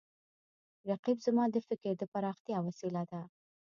[0.89, 3.21] رقیب زما د فکر د پراختیا وسیله ده